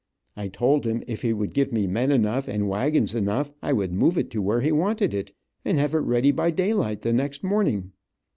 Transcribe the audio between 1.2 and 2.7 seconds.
he would give me men enough and